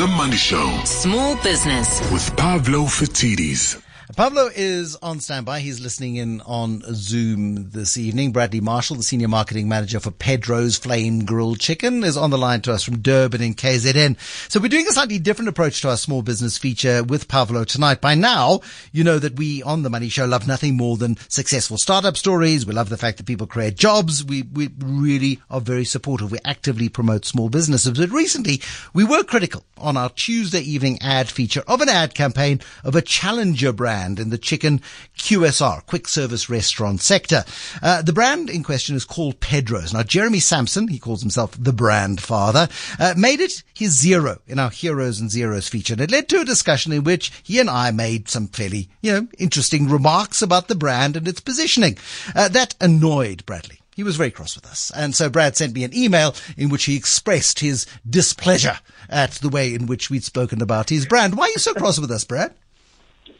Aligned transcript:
The 0.00 0.06
Money 0.06 0.38
Show 0.38 0.80
Small 0.86 1.36
business. 1.42 2.00
with 2.10 2.34
Pavlo 2.34 2.84
Phitidis. 2.86 3.76
Pavlo 4.16 4.50
is 4.54 4.96
on 4.96 5.20
standby. 5.20 5.60
He's 5.60 5.78
listening 5.78 6.16
in 6.16 6.40
on 6.40 6.82
Zoom 6.94 7.70
this 7.70 7.96
evening. 7.96 8.32
Bradley 8.32 8.60
Marshall, 8.60 8.96
the 8.96 9.04
senior 9.04 9.28
marketing 9.28 9.68
manager 9.68 10.00
for 10.00 10.10
Pedro's 10.10 10.76
Flame 10.76 11.24
Grilled 11.24 11.60
Chicken, 11.60 12.02
is 12.02 12.16
on 12.16 12.30
the 12.30 12.38
line 12.38 12.60
to 12.62 12.72
us 12.72 12.82
from 12.82 12.98
Durban 12.98 13.40
in 13.40 13.54
KZN. 13.54 14.16
So 14.50 14.58
we're 14.58 14.68
doing 14.68 14.88
a 14.88 14.92
slightly 14.92 15.18
different 15.18 15.48
approach 15.50 15.80
to 15.82 15.90
our 15.90 15.96
small 15.96 16.22
business 16.22 16.58
feature 16.58 17.04
with 17.04 17.28
Pavlo 17.28 17.62
tonight. 17.62 18.00
By 18.00 18.14
now, 18.16 18.60
you 18.90 19.04
know 19.04 19.18
that 19.20 19.36
we 19.36 19.62
on 19.62 19.82
the 19.82 19.90
Money 19.90 20.08
Show 20.08 20.24
love 20.24 20.48
nothing 20.48 20.76
more 20.76 20.96
than 20.96 21.16
successful 21.28 21.78
startup 21.78 22.16
stories. 22.16 22.66
We 22.66 22.74
love 22.74 22.88
the 22.88 22.96
fact 22.96 23.18
that 23.18 23.26
people 23.26 23.46
create 23.46 23.76
jobs. 23.76 24.24
We, 24.24 24.42
we 24.42 24.70
really 24.78 25.40
are 25.50 25.60
very 25.60 25.84
supportive. 25.84 26.32
We 26.32 26.38
actively 26.44 26.88
promote 26.88 27.26
small 27.26 27.48
businesses. 27.48 27.98
But 27.98 28.10
recently, 28.10 28.60
we 28.92 29.04
were 29.04 29.22
critical 29.22 29.64
on 29.78 29.96
our 29.96 30.10
Tuesday 30.10 30.60
evening 30.60 30.98
ad 31.00 31.28
feature 31.28 31.62
of 31.68 31.80
an 31.80 31.88
ad 31.88 32.14
campaign 32.14 32.60
of 32.82 32.96
a 32.96 33.02
challenger 33.02 33.72
brand 33.72 33.99
in 34.08 34.30
the 34.30 34.38
chicken 34.38 34.80
QSR, 35.18 35.84
quick 35.86 36.08
service 36.08 36.48
restaurant 36.48 37.00
sector. 37.00 37.44
Uh, 37.82 38.02
the 38.02 38.12
brand 38.12 38.48
in 38.48 38.62
question 38.62 38.96
is 38.96 39.04
called 39.04 39.40
Pedro's. 39.40 39.92
Now, 39.92 40.02
Jeremy 40.02 40.40
Sampson, 40.40 40.88
he 40.88 40.98
calls 40.98 41.20
himself 41.20 41.52
the 41.58 41.72
brand 41.72 42.20
father, 42.20 42.68
uh, 42.98 43.14
made 43.16 43.40
it 43.40 43.62
his 43.74 43.98
zero 43.98 44.40
in 44.46 44.58
our 44.58 44.70
Heroes 44.70 45.20
and 45.20 45.30
Zeros 45.30 45.68
feature. 45.68 45.94
And 45.94 46.02
it 46.02 46.10
led 46.10 46.28
to 46.30 46.40
a 46.40 46.44
discussion 46.44 46.92
in 46.92 47.04
which 47.04 47.32
he 47.42 47.60
and 47.60 47.68
I 47.68 47.90
made 47.90 48.28
some 48.28 48.48
fairly, 48.48 48.88
you 49.02 49.12
know, 49.12 49.28
interesting 49.38 49.88
remarks 49.88 50.42
about 50.42 50.68
the 50.68 50.74
brand 50.74 51.16
and 51.16 51.28
its 51.28 51.40
positioning. 51.40 51.98
Uh, 52.34 52.48
that 52.48 52.74
annoyed 52.80 53.44
Bradley. 53.46 53.80
He 53.96 54.04
was 54.04 54.16
very 54.16 54.30
cross 54.30 54.56
with 54.56 54.66
us. 54.66 54.90
And 54.96 55.14
so 55.14 55.28
Brad 55.28 55.56
sent 55.56 55.74
me 55.74 55.84
an 55.84 55.94
email 55.94 56.34
in 56.56 56.70
which 56.70 56.84
he 56.84 56.96
expressed 56.96 57.58
his 57.58 57.86
displeasure 58.08 58.78
at 59.10 59.32
the 59.32 59.50
way 59.50 59.74
in 59.74 59.86
which 59.86 60.08
we'd 60.08 60.24
spoken 60.24 60.62
about 60.62 60.88
his 60.88 61.04
brand. 61.04 61.36
Why 61.36 61.46
are 61.46 61.50
you 61.50 61.58
so 61.58 61.74
cross 61.74 61.98
with 61.98 62.10
us, 62.10 62.24
Brad? 62.24 62.54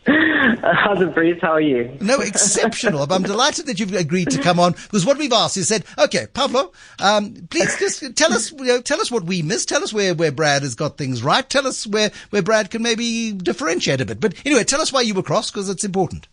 How's 0.07 1.01
it, 1.03 1.15
Bruce? 1.15 1.39
How 1.43 1.53
are 1.53 1.61
you? 1.61 1.97
No, 2.01 2.21
exceptional. 2.21 3.03
I'm 3.13 3.23
delighted 3.23 3.67
that 3.67 3.79
you've 3.79 3.93
agreed 3.93 4.31
to 4.31 4.41
come 4.41 4.59
on 4.59 4.73
because 4.73 5.05
what 5.05 5.19
we've 5.19 5.33
asked 5.33 5.59
is 5.59 5.69
said, 5.69 5.85
okay, 5.99 6.27
Pavlo, 6.33 6.73
um, 7.01 7.47
please 7.51 7.79
just 7.79 8.17
tell 8.17 8.33
us, 8.33 8.51
you 8.51 8.65
know, 8.65 8.81
tell 8.81 9.01
us 9.01 9.11
what 9.11 9.25
we 9.25 9.43
missed. 9.43 9.69
Tell 9.69 9.83
us 9.83 9.93
where, 9.93 10.15
where 10.15 10.33
Brad 10.33 10.63
has 10.63 10.75
got 10.75 10.97
things 10.97 11.23
right. 11.23 11.49
Tell 11.49 11.67
us 11.67 11.87
where, 11.87 12.11
where 12.31 12.43
Brad 12.43 12.71
can 12.71 12.83
maybe 12.83 13.33
differentiate 13.33 14.01
a 14.01 14.07
bit. 14.07 14.21
But 14.21 14.35
anyway, 14.47 14.65
tell 14.65 14.81
us 14.81 14.93
why 14.93 15.03
you 15.03 15.13
were 15.13 15.23
cross 15.23 15.51
because 15.51 15.69
it's 15.69 15.85
important. 15.85 16.29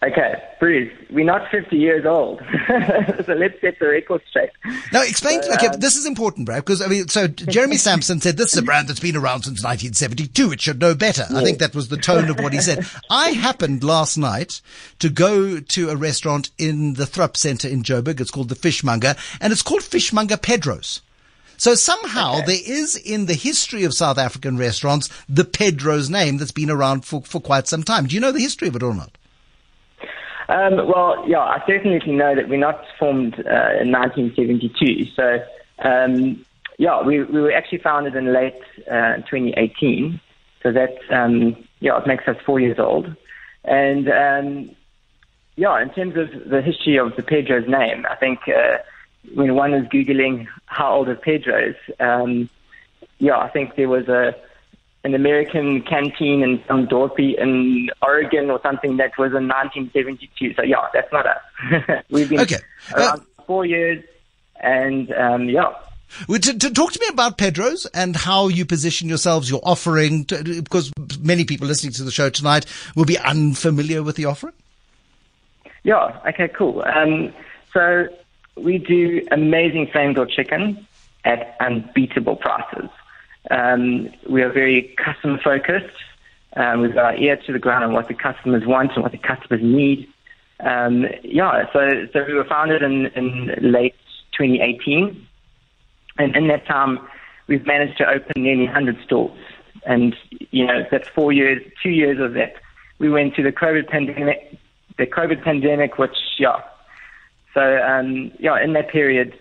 Okay, 0.00 0.40
Bruce, 0.60 0.92
we're 1.10 1.24
not 1.24 1.50
50 1.50 1.76
years 1.76 2.06
old, 2.06 2.40
so 2.68 3.32
let's 3.32 3.58
get 3.60 3.80
the 3.80 3.88
record 3.88 4.22
straight. 4.30 4.50
Now, 4.92 5.02
explain. 5.02 5.42
So, 5.42 5.52
okay, 5.54 5.66
um, 5.66 5.80
this 5.80 5.96
is 5.96 6.06
important, 6.06 6.46
Brad, 6.46 6.64
because 6.64 6.80
I 6.80 6.86
mean, 6.86 7.08
so 7.08 7.26
Jeremy 7.26 7.76
Sampson 7.78 8.20
said 8.20 8.36
this 8.36 8.52
is 8.52 8.58
a 8.60 8.62
brand 8.62 8.86
that's 8.86 9.00
been 9.00 9.16
around 9.16 9.42
since 9.42 9.64
1972. 9.64 10.52
It 10.52 10.60
should 10.60 10.80
know 10.80 10.94
better. 10.94 11.24
I 11.34 11.42
think 11.42 11.58
that 11.58 11.74
was 11.74 11.88
the 11.88 11.96
tone 11.96 12.30
of 12.30 12.38
what 12.38 12.52
he 12.52 12.60
said. 12.60 12.86
I 13.10 13.30
happened 13.30 13.82
last 13.82 14.16
night 14.16 14.60
to 15.00 15.08
go 15.08 15.58
to 15.58 15.90
a 15.90 15.96
restaurant 15.96 16.50
in 16.58 16.94
the 16.94 17.06
Thrupp 17.06 17.36
Center 17.36 17.66
in 17.66 17.82
Joburg. 17.82 18.20
It's 18.20 18.30
called 18.30 18.50
the 18.50 18.54
Fishmonger, 18.54 19.16
and 19.40 19.52
it's 19.52 19.62
called 19.62 19.82
Fishmonger 19.82 20.36
Pedro's. 20.36 21.02
So 21.56 21.74
somehow 21.74 22.40
there 22.42 22.60
is 22.64 22.94
in 22.94 23.26
the 23.26 23.34
history 23.34 23.82
of 23.82 23.92
South 23.92 24.16
African 24.16 24.56
restaurants 24.58 25.10
the 25.28 25.44
Pedro's 25.44 26.08
name 26.08 26.36
that's 26.36 26.52
been 26.52 26.70
around 26.70 27.04
for, 27.04 27.20
for 27.22 27.40
quite 27.40 27.66
some 27.66 27.82
time. 27.82 28.06
Do 28.06 28.14
you 28.14 28.20
know 28.20 28.30
the 28.30 28.38
history 28.38 28.68
of 28.68 28.76
it 28.76 28.82
or 28.84 28.94
not? 28.94 29.17
Um, 30.48 30.76
well, 30.88 31.24
yeah, 31.28 31.40
I 31.40 31.62
certainly 31.66 32.00
know 32.06 32.34
that 32.34 32.48
we're 32.48 32.58
not 32.58 32.82
formed 32.98 33.34
uh, 33.34 33.80
in 33.80 33.92
1972. 33.92 35.04
So, 35.14 35.44
um, 35.80 36.44
yeah, 36.78 37.02
we, 37.02 37.22
we 37.22 37.40
were 37.40 37.52
actually 37.52 37.78
founded 37.78 38.16
in 38.16 38.32
late 38.32 38.60
uh, 38.90 39.16
2018. 39.16 40.18
So 40.62 40.72
that, 40.72 40.96
um, 41.10 41.56
yeah, 41.80 41.98
it 41.98 42.06
makes 42.06 42.26
us 42.26 42.36
four 42.46 42.60
years 42.60 42.78
old. 42.78 43.14
And, 43.64 44.08
um, 44.08 44.70
yeah, 45.56 45.82
in 45.82 45.90
terms 45.90 46.16
of 46.16 46.48
the 46.48 46.62
history 46.62 46.98
of 46.98 47.14
the 47.16 47.22
Pedro's 47.22 47.68
name, 47.68 48.06
I 48.08 48.14
think 48.16 48.40
uh, 48.48 48.78
when 49.34 49.54
one 49.54 49.74
is 49.74 49.86
Googling 49.88 50.46
how 50.66 50.94
old 50.94 51.08
is 51.10 51.18
Pedro's, 51.20 51.76
um, 52.00 52.48
yeah, 53.18 53.36
I 53.36 53.48
think 53.48 53.76
there 53.76 53.88
was 53.88 54.08
a 54.08 54.34
an 55.08 55.14
American 55.14 55.82
canteen 55.82 56.42
in 56.42 56.62
some 56.68 56.86
dorpy 56.86 57.38
in 57.38 57.88
Oregon 58.02 58.50
or 58.50 58.60
something 58.62 58.98
that 58.98 59.16
was 59.16 59.32
in 59.32 59.48
1972. 59.48 60.54
So 60.54 60.62
yeah, 60.62 60.88
that's 60.92 61.10
not 61.12 61.26
us. 61.26 62.04
We've 62.10 62.28
been 62.28 62.40
Okay. 62.40 62.58
Uh, 62.94 63.18
four 63.46 63.64
years, 63.64 64.04
and 64.60 65.10
um, 65.12 65.48
yeah. 65.48 65.72
Well, 66.28 66.38
to, 66.38 66.58
to 66.58 66.70
talk 66.70 66.92
to 66.92 67.00
me 67.00 67.08
about 67.08 67.38
Pedro's 67.38 67.86
and 67.86 68.14
how 68.16 68.48
you 68.48 68.64
position 68.66 69.08
yourselves, 69.08 69.50
your 69.50 69.60
offering, 69.62 70.24
to, 70.26 70.62
because 70.62 70.92
many 71.20 71.44
people 71.44 71.66
listening 71.66 71.92
to 71.94 72.04
the 72.04 72.10
show 72.10 72.30
tonight 72.30 72.66
will 72.94 73.04
be 73.04 73.18
unfamiliar 73.18 74.02
with 74.02 74.16
the 74.16 74.26
offering. 74.26 74.54
Yeah, 75.84 76.18
okay, 76.28 76.48
cool. 76.48 76.82
Um, 76.82 77.32
so 77.72 78.08
we 78.56 78.78
do 78.78 79.26
amazing 79.30 79.88
flame 79.88 80.12
grilled 80.12 80.30
chicken 80.30 80.86
at 81.24 81.56
unbeatable 81.60 82.36
prices. 82.36 82.90
Um, 83.50 84.10
we 84.28 84.42
are 84.42 84.52
very 84.52 84.94
customer 85.02 85.38
focused. 85.42 85.94
Um, 86.56 86.80
we've 86.80 86.94
got 86.94 87.04
our 87.04 87.16
ear 87.16 87.36
to 87.46 87.52
the 87.52 87.58
ground 87.58 87.84
on 87.84 87.92
what 87.92 88.08
the 88.08 88.14
customers 88.14 88.66
want 88.66 88.92
and 88.94 89.02
what 89.02 89.12
the 89.12 89.18
customers 89.18 89.60
need. 89.62 90.08
Um, 90.60 91.06
yeah, 91.22 91.66
so, 91.72 92.06
so 92.12 92.24
we 92.24 92.34
were 92.34 92.44
founded 92.44 92.82
in, 92.82 93.06
in 93.06 93.54
late 93.60 93.94
2018. 94.36 95.26
And 96.18 96.36
in 96.36 96.48
that 96.48 96.66
time, 96.66 96.98
we've 97.46 97.66
managed 97.66 97.98
to 97.98 98.08
open 98.08 98.42
nearly 98.42 98.64
100 98.64 98.98
stores. 99.04 99.38
And, 99.86 100.16
you 100.50 100.66
know, 100.66 100.84
that's 100.90 101.08
four 101.08 101.32
years, 101.32 101.62
two 101.82 101.90
years 101.90 102.20
of 102.20 102.34
that. 102.34 102.54
We 102.98 103.08
went 103.08 103.34
through 103.34 103.44
the 103.44 103.52
COVID 103.52 103.88
pandemic, 103.88 104.58
the 104.96 105.06
COVID 105.06 105.44
pandemic, 105.44 105.98
which, 105.98 106.16
yeah. 106.38 106.60
So, 107.54 107.78
um, 107.78 108.32
yeah, 108.38 108.60
in 108.62 108.72
that 108.72 108.88
period, 108.88 109.38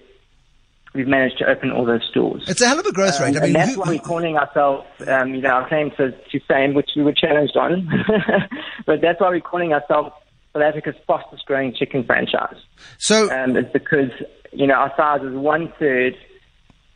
we've 0.98 1.08
managed 1.08 1.38
to 1.38 1.46
open 1.50 1.72
all 1.72 1.86
those 1.86 2.04
stores. 2.10 2.44
It's 2.48 2.60
a 2.62 2.68
hell 2.68 2.80
of 2.80 2.86
a 2.86 2.92
growth 2.92 3.20
rate. 3.22 3.36
I 3.36 3.40
Um, 3.40 3.44
mean, 3.44 3.44
and 3.46 3.56
that's 3.56 3.74
who- 3.76 3.80
why 3.82 3.90
we're 3.92 4.00
calling 4.00 4.36
ourselves, 4.38 4.86
um, 5.08 5.34
you 5.36 5.42
know, 5.42 5.50
our 5.52 5.68
claim 5.70 5.92
to, 5.92 6.12
to 6.12 6.40
fame, 6.42 6.74
which 6.74 6.90
we 6.96 7.04
were 7.04 7.14
challenged 7.14 7.56
on. 7.56 7.88
but 8.86 9.00
that's 9.02 9.22
why 9.22 9.30
we're 9.30 9.40
calling 9.40 9.72
ourselves 9.74 10.12
South 10.54 10.64
Africa's 10.64 10.96
fastest 11.08 11.46
growing 11.46 11.74
chicken 11.74 12.04
franchise. 12.04 12.58
so 12.98 13.32
Um, 13.32 13.56
it's 13.56 13.72
because, 13.72 14.12
you 14.52 14.68
know, 14.68 14.74
our 14.74 14.92
size 14.98 15.22
is 15.22 15.34
one 15.36 15.72
third 15.80 16.16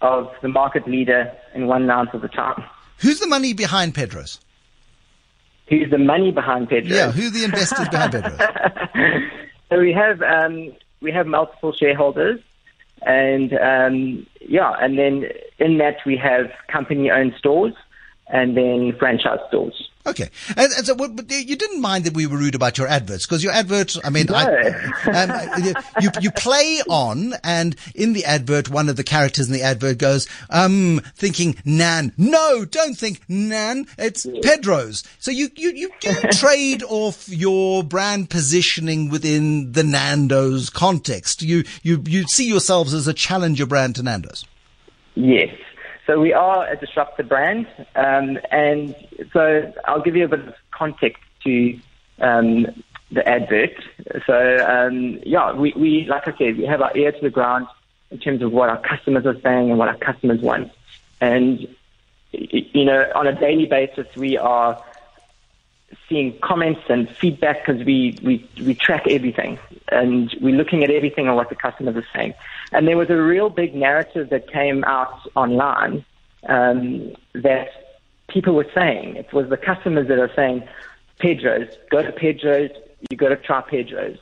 of 0.02 0.30
the 0.42 0.48
market 0.50 0.88
leader 0.88 1.32
and 1.54 1.68
one 1.68 1.86
ninth 1.86 2.14
of 2.14 2.22
the 2.22 2.28
time. 2.28 2.64
who's 2.98 3.20
the 3.20 3.28
money 3.28 3.54
behind 3.54 3.94
Pedro's? 3.96 4.40
Who's 5.70 5.90
the 5.90 5.98
money 5.98 6.32
behind 6.32 6.68
Pedro's? 6.70 6.92
Yeah, 6.92 7.12
who 7.12 7.28
are 7.28 7.30
the 7.30 7.44
investors 7.46 7.88
behind 7.90 8.12
Pedro's? 8.14 8.40
So 9.70 9.80
we 9.80 9.94
have 9.94 10.22
um, 10.22 10.74
we 11.02 11.14
have 11.14 11.28
multiple 11.28 11.72
shareholders, 11.72 12.42
and 13.02 13.54
um, 13.54 14.28
yeah, 14.42 14.74
and 14.80 14.98
then 14.98 15.26
in 15.60 15.78
that 15.80 15.98
we 16.06 16.18
have 16.18 16.52
company-owned 16.72 17.34
stores, 17.38 17.74
and 18.32 18.56
then 18.56 18.94
franchise 18.98 19.40
stores. 19.48 19.90
Okay, 20.06 20.30
and, 20.58 20.72
and 20.74 20.86
so 20.86 20.96
but 20.96 21.30
you 21.30 21.56
didn't 21.56 21.80
mind 21.80 22.06
that 22.06 22.16
we 22.16 22.26
were 22.26 22.38
rude 22.38 22.56
about 22.56 22.78
your 22.78 22.88
adverts 22.88 23.28
because 23.28 23.44
your 23.44 23.54
adverts. 23.54 24.00
I 24.04 24.10
mean, 24.10 24.34
I, 24.34 24.72
um, 25.06 25.74
you 26.02 26.10
you 26.20 26.32
play 26.32 26.82
on, 26.90 27.34
and 27.44 27.76
in 27.94 28.14
the 28.14 28.26
advert, 28.26 28.68
one 28.68 28.90
of 28.90 28.96
the 28.96 29.04
characters 29.04 29.46
in 29.48 29.54
the 29.54 29.62
advert 29.62 30.00
goes, 30.00 30.28
um, 30.50 31.02
thinking 31.16 31.56
Nan. 31.66 32.14
No, 32.18 32.66
don't 32.66 32.98
think 32.98 33.22
Nan. 33.30 33.86
It's 34.00 34.26
Pedro's. 34.42 35.04
So 35.20 35.30
you 35.30 35.50
you 35.56 35.72
you 35.72 35.92
do 36.00 36.14
trade 36.32 36.82
off 36.84 37.30
your 37.30 37.84
brand 37.84 38.32
positioning 38.32 39.10
within 39.10 39.74
the 39.74 39.84
Nando's 39.84 40.72
context. 40.72 41.44
You 41.44 41.64
you 41.84 42.02
you 42.08 42.24
see 42.24 42.48
yourselves 42.48 42.96
as 42.96 43.08
a 43.08 43.14
challenger 43.14 43.68
brand 43.68 43.98
to 43.98 44.04
Nando's. 44.04 44.46
Yes. 45.14 45.50
So 46.08 46.20
we 46.20 46.34
are 46.34 46.68
a 46.68 46.76
disruptor 46.76 47.24
brand, 47.24 47.68
um, 47.96 48.40
and 48.52 48.96
so 49.32 49.72
I'll 49.86 50.02
give 50.02 50.16
you 50.16 50.26
a 50.26 50.28
bit 50.28 50.48
of 50.48 50.56
context 50.72 51.22
to 51.44 51.80
um, 52.20 52.66
the 53.12 53.28
advert. 53.28 53.84
So 54.26 54.66
um, 54.66 55.20
yeah, 55.24 55.54
we, 55.54 55.74
we 55.76 56.06
like 56.10 56.28
I 56.28 56.38
said, 56.38 56.58
we 56.58 56.66
have 56.66 56.82
our 56.82 56.96
ear 56.98 57.12
to 57.12 57.22
the 57.22 57.30
ground 57.30 57.68
in 58.10 58.20
terms 58.20 58.42
of 58.42 58.52
what 58.52 58.70
our 58.70 58.82
customers 58.82 59.26
are 59.26 59.40
saying 59.42 59.70
and 59.70 59.78
what 59.78 59.90
our 59.90 59.98
customers 59.98 60.42
want, 60.42 60.72
and 61.20 61.68
you 62.32 62.86
know, 62.86 63.06
on 63.14 63.28
a 63.28 63.40
daily 63.40 63.66
basis, 63.66 64.08
we 64.16 64.38
are 64.38 64.84
seeing 66.08 66.38
comments 66.40 66.82
and 66.90 67.10
feedback 67.10 67.66
because 67.66 67.84
we, 67.84 68.18
we, 68.24 68.48
we 68.64 68.74
track 68.76 69.08
everything 69.10 69.60
and 69.90 70.36
we're 70.42 70.56
looking 70.56 70.84
at 70.84 70.90
everything 70.90 71.28
on 71.28 71.36
what 71.36 71.50
the 71.50 71.56
customers 71.56 71.96
are 71.96 72.08
saying. 72.14 72.34
And 72.72 72.88
there 72.88 72.98
was 72.98 73.10
a 73.10 73.16
real 73.16 73.50
big 73.50 73.76
narrative 73.76 74.30
that 74.30 74.52
came 74.52 74.84
out 74.86 75.20
online 75.36 76.06
um, 76.48 77.14
that 77.34 77.70
people 78.28 78.56
were 78.56 78.68
saying. 78.74 79.16
It 79.16 79.32
was 79.34 79.50
the 79.50 79.58
customers 79.58 80.08
that 80.08 80.20
are 80.20 80.32
saying, 80.36 80.68
Pedro's, 81.20 81.68
go 81.90 82.02
to 82.02 82.12
Pedro's, 82.12 82.72
you 83.10 83.18
got 83.18 83.30
to 83.30 83.38
try 83.38 83.62
Pedro's. 83.62 84.18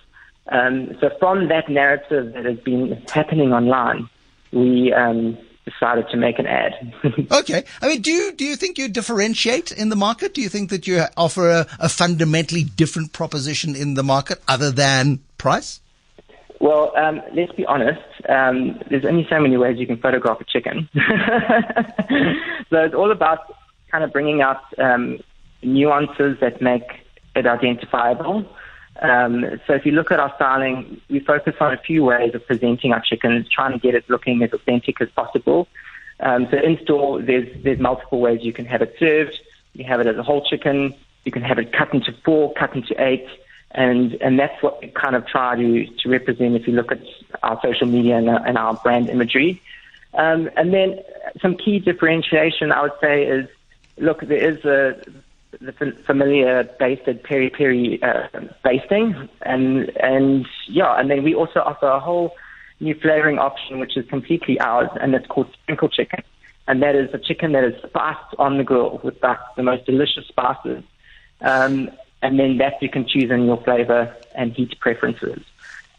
Um, 0.52 0.98
so 1.00 1.12
from 1.20 1.48
that 1.50 1.70
narrative 1.70 2.34
that 2.34 2.46
has 2.46 2.60
been 2.60 3.02
happening 3.12 3.54
online, 3.54 4.10
we 4.52 4.92
um, 4.94 5.38
decided 5.70 6.06
to 6.10 6.18
make 6.18 6.40
an 6.40 6.48
ad. 6.48 6.74
okay. 7.32 7.64
I 7.82 7.88
mean, 7.88 8.02
do 8.02 8.12
you, 8.12 8.32
do 8.34 8.46
you 8.46 8.56
think 8.56 8.78
you 8.78 8.88
differentiate 8.88 9.72
in 9.72 9.90
the 9.90 9.96
market? 9.96 10.34
Do 10.34 10.42
you 10.42 10.50
think 10.50 10.70
that 10.70 10.88
you 10.88 11.04
offer 11.18 11.50
a, 11.50 11.68
a 11.80 11.90
fundamentally 11.90 12.64
different 12.64 13.14
proposition 13.14 13.76
in 13.76 13.94
the 13.94 14.04
market 14.04 14.42
other 14.48 14.72
than 14.72 15.20
price? 15.38 15.82
Well, 16.60 16.92
um, 16.98 17.22
let's 17.34 17.54
be 17.54 17.66
honest. 17.66 18.02
Um, 18.28 18.80
there's 18.90 19.06
only 19.06 19.26
so 19.30 19.40
many 19.40 19.56
ways 19.56 19.78
you 19.80 19.88
can 19.88 19.98
photograph 19.98 20.42
a 20.42 20.46
chicken. 20.46 20.90
so 22.70 22.78
it's 22.84 22.96
all 22.96 23.12
about 23.12 23.40
kind 23.92 24.04
of 24.04 24.12
bringing 24.12 24.42
out 24.42 24.62
um, 24.78 25.20
nuances 25.64 26.38
that 26.42 26.62
make 26.62 26.84
it 27.36 27.48
identifiable. 27.48 28.46
Um, 29.02 29.60
so 29.66 29.74
if 29.74 29.86
you 29.86 29.94
look 29.94 30.12
at 30.12 30.20
our 30.20 30.34
styling, 30.36 31.02
we 31.10 31.20
focus 31.20 31.56
on 31.60 31.74
a 31.74 31.78
few 31.78 32.04
ways 32.04 32.36
of 32.36 32.46
presenting 32.46 32.92
our 32.92 33.02
chickens, 33.02 33.48
trying 33.50 33.72
to 33.72 33.80
get 33.80 33.96
it 33.96 34.10
looking 34.10 34.42
as 34.44 34.52
authentic 34.52 35.00
as 35.02 35.10
possible. 35.10 35.68
Um, 36.20 36.48
so 36.52 36.58
in 36.58 36.78
store, 36.84 37.22
there's 37.22 37.48
there's 37.64 37.80
multiple 37.80 38.20
ways 38.20 38.40
you 38.44 38.52
can 38.52 38.66
have 38.66 38.82
it 38.82 38.96
served. 39.00 39.40
You 39.74 39.86
have 39.86 40.02
it 40.02 40.08
as 40.08 40.18
a 40.18 40.24
whole 40.24 40.44
chicken. 40.46 40.94
You 41.24 41.32
can 41.32 41.44
have 41.44 41.60
it 41.60 41.72
cut 41.72 41.94
into 41.94 42.14
four, 42.26 42.54
cut 42.54 42.76
into 42.76 42.94
eight, 43.02 43.28
and 43.72 44.16
and 44.16 44.38
that's 44.38 44.62
what 44.62 44.82
we 44.82 44.90
kind 44.90 45.16
of 45.16 45.26
try 45.28 45.56
to 45.56 45.86
to 45.86 46.10
represent. 46.10 46.56
If 46.56 46.68
you 46.68 46.74
look 46.74 46.92
at 46.92 47.02
our 47.42 47.60
social 47.64 47.88
media 47.88 48.18
and, 48.18 48.28
and 48.28 48.58
our 48.58 48.74
brand 48.74 49.10
imagery, 49.10 49.62
um, 50.14 50.50
and 50.58 50.74
then 50.74 51.00
some 51.42 51.56
key 51.56 51.80
differentiation, 51.80 52.74
I 52.74 52.82
would 52.82 53.00
say, 53.00 53.26
is 53.26 53.48
look, 53.98 54.22
there 54.22 54.38
is 54.38 54.66
a 54.66 55.02
the 55.52 55.74
familiar 56.06 56.64
basted 56.80 57.24
peri 57.24 57.50
peri 57.50 58.02
uh, 58.04 58.28
basting, 58.64 59.30
and 59.42 59.90
and 59.98 60.46
yeah, 60.68 61.00
and 61.00 61.10
then 61.10 61.24
we 61.24 61.34
also 61.34 61.60
offer 61.60 61.88
a 61.88 62.00
whole 62.00 62.36
new 62.80 62.96
flavoring 62.96 63.40
option 63.40 63.80
which 63.80 63.98
is 63.98 64.08
completely 64.10 64.60
ours, 64.60 64.90
and 65.02 65.14
it's 65.16 65.28
called 65.28 65.52
sprinkle 65.54 65.90
chicken, 65.90 66.24
and 66.68 66.82
that 66.82 66.96
is 66.96 67.14
a 67.14 67.18
chicken 67.18 67.52
that 67.54 67.64
is 67.64 67.74
spiced 67.84 68.36
on 68.38 68.58
the 68.58 68.64
grill 68.64 69.02
with 69.04 69.20
the, 69.22 69.38
the 69.58 69.64
most 69.64 69.86
delicious 69.86 70.26
spices, 70.28 70.84
um, 71.42 71.90
and 72.22 72.40
then 72.40 72.58
that 72.58 72.82
you 72.82 72.90
can 72.90 73.08
choose 73.08 73.32
in 73.32 73.46
your 73.46 73.62
flavor 73.64 74.16
and 74.36 74.54
heat 74.54 74.80
preferences. 74.80 75.42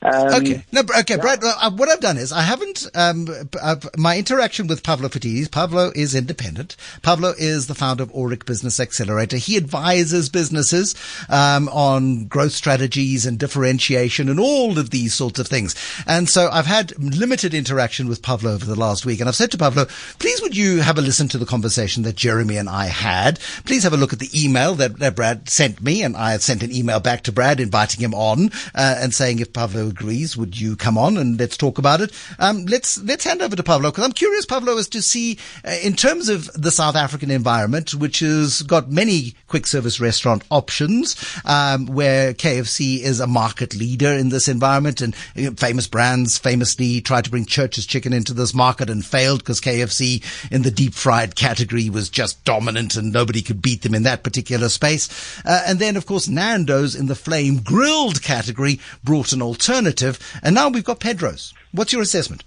Um, 0.03 0.35
okay. 0.35 0.65
No, 0.73 0.83
okay, 1.01 1.17
Brad, 1.17 1.45
uh, 1.45 1.71
what 1.73 1.91
I've 1.91 2.01
done 2.01 2.17
is 2.17 2.33
I 2.33 2.41
haven't, 2.41 2.87
um, 2.95 3.29
uh, 3.61 3.77
my 3.99 4.17
interaction 4.17 4.67
with 4.67 4.83
Pavlo 4.83 5.09
Phitidis, 5.09 5.51
Pavlo 5.51 5.93
is 5.95 6.15
independent. 6.15 6.75
Pavlo 7.03 7.35
is 7.37 7.67
the 7.67 7.75
founder 7.75 8.05
of 8.05 8.13
Aurik 8.13 8.47
Business 8.47 8.81
Accelerator. 8.81 9.37
He 9.37 9.59
advises 9.59 10.31
businesses, 10.31 10.95
um, 11.29 11.69
on 11.69 12.25
growth 12.27 12.53
strategies 12.53 13.27
and 13.27 13.39
differentiation 13.39 14.31
and 14.31 14.41
all 14.41 14.79
of 14.79 14.89
these 14.89 15.13
sorts 15.13 15.39
of 15.39 15.47
things. 15.47 15.75
And 16.07 16.31
so 16.31 16.49
I've 16.51 16.67
had 16.67 16.99
limited 16.99 17.53
interaction 17.53 18.09
with 18.09 18.23
Pavlo 18.23 18.55
over 18.55 18.65
the 18.65 18.81
last 18.81 19.05
week. 19.05 19.21
And 19.21 19.29
I've 19.29 19.37
said 19.37 19.51
to 19.51 19.59
Pavlo, 19.59 19.87
please 20.19 20.41
would 20.41 20.57
you 20.57 20.79
have 20.79 20.97
a 20.97 21.03
listen 21.03 21.29
to 21.29 21.39
the 21.39 21.45
conversation 21.45 22.05
that 22.05 22.17
Jeremy 22.17 22.57
and 22.57 22.71
I 22.71 22.87
had? 22.87 23.39
Please 23.67 23.83
have 23.83 23.93
a 23.93 23.99
look 23.99 24.15
at 24.15 24.19
the 24.19 24.31
email 24.35 24.75
that, 24.77 24.99
that 24.99 25.15
Brad 25.15 25.51
sent 25.51 25.83
me. 25.83 26.03
And 26.03 26.17
I 26.17 26.33
had 26.33 26.41
sent 26.41 26.63
an 26.63 26.73
email 26.73 27.01
back 27.01 27.23
to 27.25 27.33
Brad 27.33 27.61
inviting 27.61 28.01
him 28.01 28.15
on, 28.15 28.51
uh, 28.75 28.97
and 28.99 29.13
saying 29.13 29.41
if 29.41 29.53
Pavlo 29.53 29.90
agrees, 29.91 30.37
would 30.37 30.59
you 30.59 30.77
come 30.77 30.97
on 30.97 31.17
and 31.19 31.39
let's 31.39 31.57
talk 31.57 31.77
about 31.77 32.01
it? 32.01 32.13
Um, 32.39 32.65
let's 32.67 33.03
let's 33.03 33.25
hand 33.25 33.43
over 33.43 33.55
to 33.57 33.63
Pavlo 33.63 33.91
because 33.91 34.05
I'm 34.05 34.13
curious, 34.13 34.47
Pavlo, 34.47 34.79
as 34.79 34.89
to 34.89 35.03
see 35.03 35.39
uh, 35.65 35.77
in 35.83 35.95
terms 35.95 36.29
of 36.29 36.51
the 36.55 36.71
South 36.71 36.97
African 36.97 37.31
environment, 37.31 37.95
which 37.95 38.21
has 38.21 38.63
got 38.63 38.91
many 38.91 39.35
quick 39.49 39.67
service 39.67 40.01
restaurant 40.01 40.45
options, 40.51 41.17
um, 41.45 41.87
where 41.87 42.33
KFC 42.33 43.01
is 43.01 43.21
a 43.21 43.27
market 43.27 43.75
leader 43.75 44.13
in 44.13 44.31
this 44.31 44.49
environment, 44.49 45.01
and 45.01 45.15
you 45.35 45.51
know, 45.51 45.57
famous 45.57 45.87
brands 45.87 46.39
famously 46.39 47.01
tried 47.01 47.25
to 47.25 47.31
bring 47.31 47.45
Church's 47.45 47.87
Chicken 47.87 48.13
into 48.13 48.33
this 48.33 48.55
market 48.55 48.89
and 48.89 49.05
failed 49.05 49.41
because 49.41 49.61
KFC 49.61 50.25
in 50.51 50.63
the 50.63 50.71
deep 50.71 50.95
fried 50.95 51.35
category 51.35 51.91
was 51.91 52.09
just 52.09 52.43
dominant 52.45 52.95
and 52.95 53.13
nobody 53.13 53.43
could 53.43 53.61
beat 53.61 53.83
them 53.83 53.95
in 53.95 54.05
that 54.05 54.23
particular 54.23 54.69
space. 54.69 55.09
Uh, 55.45 55.63
and 55.67 55.79
then, 55.79 55.97
of 55.97 56.07
course, 56.07 56.29
Nando's 56.29 56.95
in 56.95 57.07
the 57.07 57.15
flame 57.15 57.59
grilled 57.59 58.23
category 58.23 58.79
brought 59.03 59.33
an 59.33 59.43
alternative 59.43 59.80
and 60.43 60.55
now 60.55 60.69
we've 60.69 60.85
got 60.85 61.01
Pedro's. 61.01 61.55
What's 61.73 61.93
your 61.93 62.03
assessment? 62.03 62.45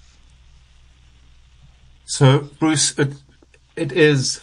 So, 2.06 2.50
Bruce, 2.60 2.98
it, 3.00 3.14
it 3.76 3.92
is, 3.92 4.42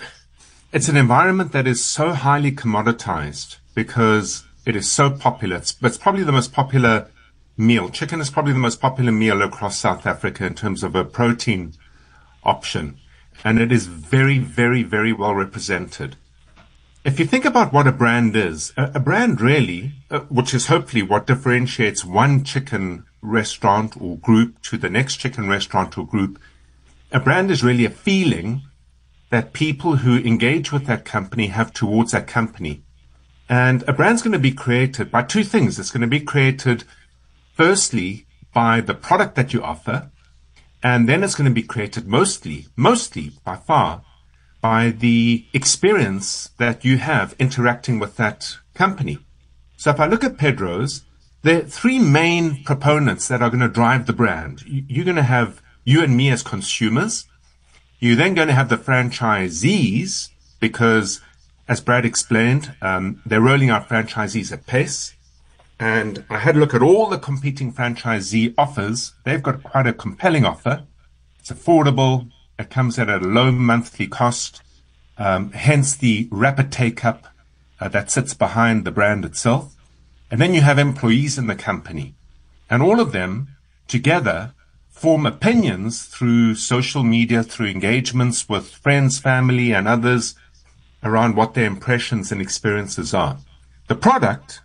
it's 0.72 0.88
an 0.88 0.96
environment 0.96 1.52
that 1.52 1.66
is 1.66 1.84
so 1.84 2.10
highly 2.10 2.52
commoditized 2.52 3.58
because 3.74 4.44
it 4.64 4.76
is 4.76 4.90
so 4.90 5.10
popular. 5.10 5.56
It's, 5.56 5.76
it's 5.82 5.98
probably 5.98 6.24
the 6.24 6.32
most 6.32 6.52
popular 6.52 7.08
meal. 7.56 7.90
Chicken 7.90 8.20
is 8.20 8.30
probably 8.30 8.52
the 8.52 8.58
most 8.58 8.80
popular 8.80 9.12
meal 9.12 9.42
across 9.42 9.78
South 9.78 10.06
Africa 10.06 10.46
in 10.46 10.54
terms 10.54 10.82
of 10.82 10.94
a 10.94 11.04
protein 11.04 11.74
option. 12.44 12.98
And 13.44 13.58
it 13.58 13.70
is 13.72 13.86
very, 13.86 14.38
very, 14.38 14.82
very 14.82 15.12
well 15.12 15.34
represented. 15.34 16.16
If 17.02 17.18
you 17.18 17.24
think 17.24 17.46
about 17.46 17.72
what 17.72 17.86
a 17.86 17.92
brand 17.92 18.36
is, 18.36 18.74
a, 18.76 19.00
brand 19.00 19.40
really, 19.40 19.94
uh, 20.10 20.20
which 20.28 20.52
is 20.52 20.66
hopefully 20.66 21.02
what 21.02 21.26
differentiates 21.26 22.04
one 22.04 22.44
chicken 22.44 23.06
restaurant 23.22 23.96
or 23.98 24.18
group 24.18 24.60
to 24.64 24.76
the 24.76 24.90
next 24.90 25.16
chicken 25.16 25.48
restaurant 25.48 25.96
or 25.96 26.06
group, 26.06 26.38
a 27.10 27.18
brand 27.18 27.50
is 27.50 27.64
really 27.64 27.86
a 27.86 27.90
feeling 27.90 28.60
that 29.30 29.54
people 29.54 29.96
who 29.96 30.18
engage 30.18 30.72
with 30.72 30.84
that 30.86 31.06
company 31.06 31.46
have 31.46 31.72
towards 31.72 32.12
that 32.12 32.26
company. 32.26 32.82
And 33.48 33.82
a 33.88 33.94
brand's 33.94 34.20
going 34.20 34.32
to 34.32 34.38
be 34.38 34.52
created 34.52 35.10
by 35.10 35.22
two 35.22 35.42
things. 35.42 35.78
It's 35.78 35.90
going 35.90 36.02
to 36.02 36.06
be 36.06 36.20
created 36.20 36.84
firstly 37.54 38.26
by 38.52 38.82
the 38.82 38.94
product 38.94 39.36
that 39.36 39.54
you 39.54 39.62
offer. 39.62 40.10
And 40.82 41.08
then 41.08 41.24
it's 41.24 41.34
going 41.34 41.48
to 41.48 41.54
be 41.54 41.62
created 41.62 42.06
mostly, 42.06 42.66
mostly 42.76 43.32
by 43.42 43.56
far 43.56 44.02
by 44.60 44.90
the 44.90 45.46
experience 45.52 46.50
that 46.58 46.84
you 46.84 46.98
have 46.98 47.34
interacting 47.38 47.98
with 47.98 48.16
that 48.16 48.58
company. 48.74 49.18
So 49.76 49.90
if 49.90 50.00
I 50.00 50.06
look 50.06 50.24
at 50.24 50.36
Pedro's, 50.36 51.02
there 51.42 51.60
are 51.60 51.64
three 51.64 51.98
main 51.98 52.62
proponents 52.64 53.28
that 53.28 53.40
are 53.40 53.48
going 53.48 53.60
to 53.60 53.68
drive 53.68 54.06
the 54.06 54.12
brand. 54.12 54.62
You're 54.66 55.06
going 55.06 55.16
to 55.16 55.22
have 55.22 55.62
you 55.84 56.02
and 56.02 56.16
me 56.16 56.30
as 56.30 56.42
consumers. 56.42 57.26
You're 57.98 58.16
then 58.16 58.34
going 58.34 58.48
to 58.48 58.54
have 58.54 58.68
the 58.68 58.76
franchisees 58.76 60.28
because, 60.58 61.20
as 61.66 61.80
Brad 61.80 62.04
explained, 62.04 62.74
um, 62.82 63.22
they're 63.24 63.40
rolling 63.40 63.70
out 63.70 63.88
franchisees 63.88 64.52
at 64.52 64.66
pace. 64.66 65.14
And 65.78 66.24
I 66.28 66.38
had 66.38 66.56
a 66.56 66.58
look 66.58 66.74
at 66.74 66.82
all 66.82 67.06
the 67.06 67.18
competing 67.18 67.72
franchisee 67.72 68.52
offers. 68.58 69.14
They've 69.24 69.42
got 69.42 69.62
quite 69.62 69.86
a 69.86 69.94
compelling 69.94 70.44
offer. 70.44 70.84
It's 71.38 71.50
affordable. 71.50 72.30
It 72.60 72.68
comes 72.68 72.98
at 72.98 73.08
a 73.08 73.16
low 73.16 73.50
monthly 73.50 74.06
cost, 74.06 74.60
um, 75.16 75.50
hence 75.52 75.96
the 75.96 76.28
rapid 76.30 76.70
take 76.70 77.06
up 77.06 77.26
uh, 77.80 77.88
that 77.88 78.10
sits 78.10 78.34
behind 78.34 78.84
the 78.84 78.90
brand 78.90 79.24
itself. 79.24 79.74
And 80.30 80.42
then 80.42 80.52
you 80.52 80.60
have 80.60 80.78
employees 80.78 81.38
in 81.38 81.46
the 81.46 81.54
company, 81.54 82.14
and 82.68 82.82
all 82.82 83.00
of 83.00 83.12
them 83.12 83.56
together 83.88 84.52
form 84.90 85.24
opinions 85.24 86.04
through 86.04 86.56
social 86.56 87.02
media, 87.02 87.42
through 87.42 87.68
engagements 87.68 88.46
with 88.46 88.68
friends, 88.68 89.18
family, 89.18 89.72
and 89.72 89.88
others 89.88 90.34
around 91.02 91.36
what 91.36 91.54
their 91.54 91.64
impressions 91.64 92.30
and 92.30 92.42
experiences 92.42 93.14
are. 93.14 93.38
The 93.88 93.94
product 93.94 94.60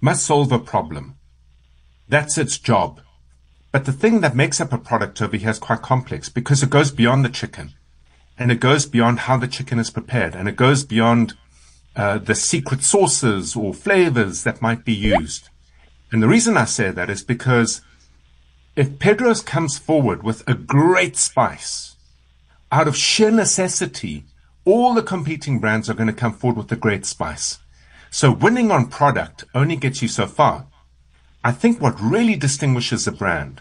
must 0.00 0.24
solve 0.24 0.50
a 0.50 0.58
problem. 0.58 1.16
That's 2.08 2.38
its 2.38 2.56
job. 2.56 3.02
But 3.74 3.86
the 3.86 3.92
thing 3.92 4.20
that 4.20 4.36
makes 4.36 4.60
up 4.60 4.72
a 4.72 4.78
product 4.78 5.20
over 5.20 5.36
here 5.36 5.50
is 5.50 5.58
quite 5.58 5.82
complex 5.82 6.28
because 6.28 6.62
it 6.62 6.70
goes 6.70 6.92
beyond 6.92 7.24
the 7.24 7.28
chicken 7.28 7.74
and 8.38 8.52
it 8.52 8.60
goes 8.60 8.86
beyond 8.86 9.18
how 9.26 9.36
the 9.36 9.48
chicken 9.48 9.80
is 9.80 9.90
prepared 9.90 10.36
and 10.36 10.48
it 10.48 10.54
goes 10.54 10.84
beyond 10.84 11.34
uh, 11.96 12.18
the 12.18 12.36
secret 12.36 12.84
sauces 12.84 13.56
or 13.56 13.74
flavors 13.74 14.44
that 14.44 14.62
might 14.62 14.84
be 14.84 14.92
used. 14.92 15.48
And 16.12 16.22
the 16.22 16.28
reason 16.28 16.56
I 16.56 16.66
say 16.66 16.92
that 16.92 17.10
is 17.10 17.24
because 17.24 17.80
if 18.76 19.00
Pedro's 19.00 19.42
comes 19.42 19.76
forward 19.76 20.22
with 20.22 20.48
a 20.48 20.54
great 20.54 21.16
spice, 21.16 21.96
out 22.70 22.86
of 22.86 22.96
sheer 22.96 23.32
necessity, 23.32 24.22
all 24.64 24.94
the 24.94 25.02
competing 25.02 25.58
brands 25.58 25.90
are 25.90 25.94
going 25.94 26.06
to 26.06 26.12
come 26.12 26.34
forward 26.34 26.58
with 26.58 26.70
a 26.70 26.76
great 26.76 27.04
spice. 27.06 27.58
So 28.12 28.30
winning 28.30 28.70
on 28.70 28.86
product 28.86 29.42
only 29.52 29.74
gets 29.74 30.00
you 30.00 30.06
so 30.06 30.28
far. 30.28 30.68
I 31.42 31.50
think 31.50 31.80
what 31.80 32.00
really 32.00 32.36
distinguishes 32.36 33.08
a 33.08 33.12
brand 33.12 33.60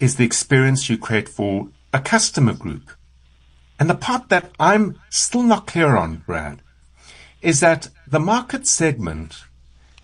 is 0.00 0.16
the 0.16 0.24
experience 0.24 0.88
you 0.88 0.98
create 0.98 1.28
for 1.28 1.68
a 1.92 2.00
customer 2.00 2.52
group. 2.52 2.90
And 3.78 3.90
the 3.90 3.94
part 3.94 4.28
that 4.28 4.50
I'm 4.58 4.98
still 5.10 5.42
not 5.42 5.66
clear 5.66 5.96
on, 5.96 6.22
Brad, 6.26 6.60
is 7.42 7.60
that 7.60 7.88
the 8.06 8.20
market 8.20 8.66
segment 8.66 9.44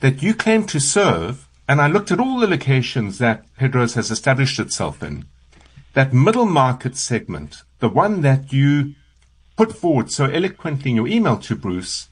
that 0.00 0.22
you 0.22 0.34
claim 0.34 0.64
to 0.66 0.80
serve, 0.80 1.48
and 1.68 1.80
I 1.80 1.86
looked 1.86 2.10
at 2.10 2.20
all 2.20 2.38
the 2.38 2.46
locations 2.46 3.18
that 3.18 3.44
Pedro's 3.56 3.94
has 3.94 4.10
established 4.10 4.58
itself 4.58 5.02
in, 5.02 5.26
that 5.94 6.12
middle 6.12 6.46
market 6.46 6.96
segment, 6.96 7.62
the 7.78 7.88
one 7.88 8.22
that 8.22 8.52
you 8.52 8.94
put 9.56 9.76
forward 9.76 10.10
so 10.10 10.24
eloquently 10.24 10.90
in 10.90 10.96
your 10.96 11.08
email 11.08 11.36
to 11.38 11.54
Bruce, 11.54 12.08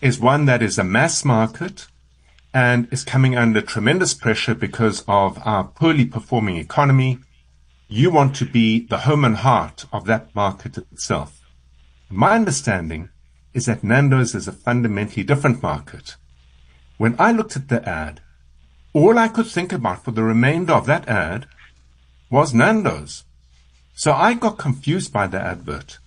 is 0.00 0.20
one 0.20 0.44
that 0.46 0.62
is 0.62 0.78
a 0.78 0.84
mass 0.84 1.24
market, 1.24 1.86
and 2.54 2.88
is 2.90 3.04
coming 3.04 3.36
under 3.36 3.60
tremendous 3.60 4.14
pressure 4.14 4.54
because 4.54 5.04
of 5.06 5.38
our 5.46 5.64
poorly 5.64 6.04
performing 6.04 6.56
economy, 6.56 7.18
you 7.88 8.10
want 8.10 8.34
to 8.36 8.44
be 8.44 8.86
the 8.86 8.98
home 8.98 9.24
and 9.24 9.36
heart 9.36 9.86
of 9.92 10.06
that 10.06 10.34
market 10.34 10.78
itself. 10.78 11.40
My 12.10 12.32
understanding 12.34 13.10
is 13.54 13.66
that 13.66 13.84
Nando's 13.84 14.34
is 14.34 14.48
a 14.48 14.52
fundamentally 14.52 15.22
different 15.22 15.62
market. 15.62 16.16
When 16.96 17.16
I 17.18 17.32
looked 17.32 17.56
at 17.56 17.68
the 17.68 17.86
ad, 17.88 18.20
all 18.92 19.18
I 19.18 19.28
could 19.28 19.46
think 19.46 19.72
about 19.72 20.04
for 20.04 20.10
the 20.10 20.22
remainder 20.22 20.72
of 20.72 20.86
that 20.86 21.08
ad 21.08 21.46
was 22.30 22.54
Nando's. 22.54 23.24
So 23.94 24.12
I 24.12 24.34
got 24.34 24.58
confused 24.58 25.12
by 25.12 25.26
the 25.26 25.40
advert. 25.40 25.98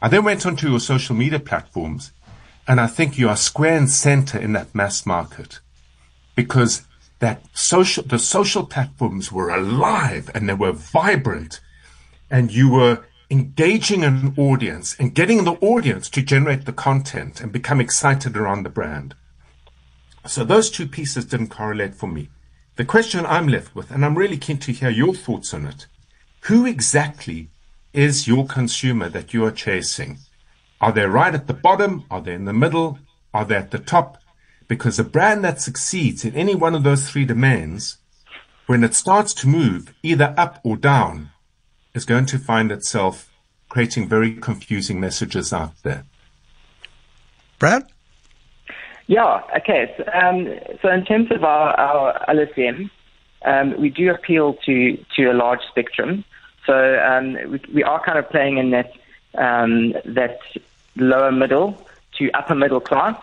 I 0.00 0.08
then 0.08 0.24
went 0.24 0.44
onto 0.44 0.68
your 0.68 0.80
social 0.80 1.16
media 1.16 1.40
platforms 1.40 2.12
and 2.68 2.80
I 2.80 2.86
think 2.86 3.18
you 3.18 3.28
are 3.28 3.36
square 3.36 3.76
and 3.76 3.90
center 3.90 4.38
in 4.38 4.52
that 4.52 4.74
mass 4.74 5.06
market 5.06 5.60
because 6.36 6.84
that 7.18 7.42
social, 7.52 8.04
the 8.04 8.18
social 8.18 8.64
platforms 8.64 9.32
were 9.32 9.50
alive 9.50 10.30
and 10.34 10.48
they 10.48 10.54
were 10.54 10.72
vibrant 10.72 11.60
and 12.30 12.52
you 12.52 12.70
were 12.70 13.04
engaging 13.30 14.04
an 14.04 14.34
audience 14.36 14.94
and 15.00 15.14
getting 15.14 15.42
the 15.44 15.54
audience 15.54 16.08
to 16.10 16.22
generate 16.22 16.64
the 16.64 16.72
content 16.72 17.40
and 17.40 17.50
become 17.50 17.80
excited 17.80 18.36
around 18.36 18.62
the 18.62 18.68
brand. 18.68 19.14
So 20.26 20.44
those 20.44 20.70
two 20.70 20.86
pieces 20.86 21.24
didn't 21.24 21.48
correlate 21.48 21.94
for 21.94 22.06
me. 22.06 22.28
The 22.76 22.84
question 22.84 23.24
I'm 23.26 23.48
left 23.48 23.74
with, 23.74 23.90
and 23.90 24.04
I'm 24.04 24.18
really 24.18 24.36
keen 24.36 24.58
to 24.58 24.72
hear 24.72 24.90
your 24.90 25.14
thoughts 25.14 25.54
on 25.54 25.66
it. 25.66 25.86
Who 26.42 26.66
exactly 26.66 27.48
is 27.92 28.28
your 28.28 28.46
consumer 28.46 29.08
that 29.08 29.32
you 29.32 29.44
are 29.44 29.50
chasing? 29.50 30.18
Are 30.80 30.92
they 30.92 31.06
right 31.06 31.34
at 31.34 31.46
the 31.46 31.54
bottom? 31.54 32.04
Are 32.10 32.20
they 32.20 32.34
in 32.34 32.44
the 32.44 32.52
middle? 32.52 32.98
Are 33.32 33.44
they 33.44 33.56
at 33.56 33.70
the 33.70 33.78
top? 33.78 34.18
Because 34.68 34.98
a 34.98 35.04
brand 35.04 35.44
that 35.44 35.60
succeeds 35.60 36.24
in 36.24 36.34
any 36.34 36.54
one 36.54 36.74
of 36.74 36.82
those 36.82 37.08
three 37.08 37.24
domains, 37.24 37.98
when 38.66 38.82
it 38.82 38.94
starts 38.94 39.32
to 39.34 39.48
move 39.48 39.94
either 40.02 40.34
up 40.36 40.60
or 40.64 40.76
down, 40.76 41.30
is 41.94 42.04
going 42.04 42.26
to 42.26 42.38
find 42.38 42.72
itself 42.72 43.30
creating 43.68 44.08
very 44.08 44.34
confusing 44.34 45.00
messages 45.00 45.52
out 45.52 45.72
there. 45.82 46.04
Brad? 47.58 47.84
Yeah, 49.06 49.40
okay. 49.56 49.94
So, 49.96 50.04
um, 50.12 50.48
so 50.82 50.88
in 50.90 51.04
terms 51.04 51.30
of 51.30 51.44
our, 51.44 51.78
our 51.78 52.24
LSM, 52.28 52.90
um, 53.44 53.80
we 53.80 53.88
do 53.88 54.10
appeal 54.10 54.54
to, 54.66 55.04
to 55.16 55.26
a 55.30 55.34
large 55.34 55.60
spectrum. 55.68 56.24
So 56.66 56.98
um, 56.98 57.34
we, 57.50 57.60
we 57.72 57.84
are 57.84 58.02
kind 58.04 58.18
of 58.18 58.28
playing 58.28 58.58
in 58.58 58.70
that 58.70 58.92
um, 59.38 59.92
that 60.06 60.40
lower 60.96 61.30
middle 61.30 61.86
to 62.18 62.30
upper 62.32 62.54
middle 62.54 62.80
class. 62.80 63.20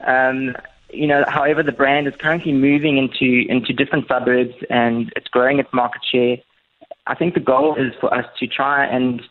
Um, 0.00 0.56
you 0.92 1.06
know, 1.06 1.24
however, 1.26 1.62
the 1.62 1.72
brand 1.72 2.06
is 2.06 2.14
currently 2.18 2.52
moving 2.52 2.98
into 2.98 3.44
into 3.48 3.72
different 3.72 4.06
suburbs 4.08 4.54
and 4.70 5.12
it's 5.16 5.28
growing 5.28 5.58
its 5.58 5.70
market 5.72 6.02
share. 6.10 6.36
I 7.06 7.14
think 7.14 7.34
the 7.34 7.40
goal 7.40 7.74
is 7.76 7.92
for 8.00 8.12
us 8.14 8.26
to 8.38 8.46
try 8.46 8.84
and 8.84 9.22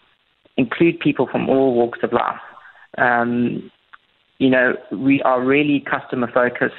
include 0.58 1.00
people 1.00 1.27
from 1.27 1.50
all 1.50 1.74
walks 1.74 2.00
of 2.03 2.12
life. 2.12 2.41
Um, 2.98 3.72
you 4.39 4.50
know, 4.50 4.75
we 4.91 5.22
are 5.22 5.41
really 5.44 5.80
customer 5.80 6.30
focused. 6.34 6.75